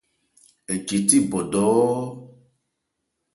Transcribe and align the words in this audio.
Ɛ 0.73 0.75
che 0.87 0.97
thé 1.07 1.17
bɔdɔ́ɔ́ɔ́. 1.31 2.01